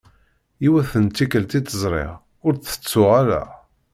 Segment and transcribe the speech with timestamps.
[0.63, 2.11] Yiwet n tikelt i tt-ẓriɣ,
[2.45, 3.43] ur tt-tettuɣ ara.